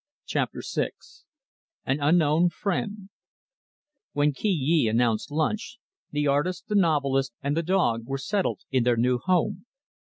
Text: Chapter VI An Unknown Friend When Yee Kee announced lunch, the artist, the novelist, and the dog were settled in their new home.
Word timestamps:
Chapter 0.25 0.63
VI 0.67 0.89
An 1.85 1.99
Unknown 2.01 2.49
Friend 2.49 3.09
When 4.13 4.29
Yee 4.29 4.33
Kee 4.33 4.87
announced 4.87 5.29
lunch, 5.29 5.77
the 6.09 6.25
artist, 6.25 6.67
the 6.67 6.73
novelist, 6.73 7.33
and 7.43 7.55
the 7.55 7.61
dog 7.61 8.07
were 8.07 8.17
settled 8.17 8.61
in 8.71 8.81
their 8.83 8.97
new 8.97 9.19
home. 9.19 9.67